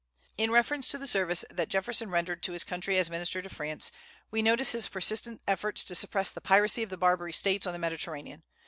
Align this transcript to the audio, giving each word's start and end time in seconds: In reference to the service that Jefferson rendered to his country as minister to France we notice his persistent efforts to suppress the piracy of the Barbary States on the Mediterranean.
In 0.35 0.49
reference 0.49 0.87
to 0.87 0.97
the 0.97 1.05
service 1.05 1.45
that 1.51 1.69
Jefferson 1.69 2.09
rendered 2.09 2.41
to 2.41 2.53
his 2.53 2.63
country 2.63 2.97
as 2.97 3.07
minister 3.07 3.39
to 3.39 3.49
France 3.49 3.91
we 4.31 4.41
notice 4.41 4.71
his 4.71 4.89
persistent 4.89 5.43
efforts 5.47 5.83
to 5.83 5.93
suppress 5.93 6.31
the 6.31 6.41
piracy 6.41 6.81
of 6.81 6.89
the 6.89 6.97
Barbary 6.97 7.33
States 7.33 7.67
on 7.67 7.73
the 7.73 7.77
Mediterranean. 7.77 8.41